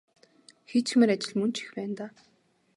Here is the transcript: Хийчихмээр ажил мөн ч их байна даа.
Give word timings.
Хийчихмээр 0.69 1.11
ажил 1.15 1.33
мөн 1.39 1.51
ч 1.55 1.57
их 1.63 1.69
байна 1.77 1.95
даа. 1.99 2.11